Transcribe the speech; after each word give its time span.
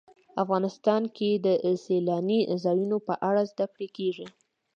افغانستان 0.43 1.01
کې 1.15 1.29
د 1.45 1.45
سیلانی 1.85 2.39
ځایونه 2.63 2.97
په 3.07 3.13
اړه 3.27 3.41
زده 3.51 3.65
کړه 3.75 3.87
کېږي. 3.97 4.25